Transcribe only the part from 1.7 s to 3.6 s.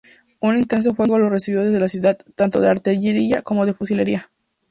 la ciudad, tanto de artillería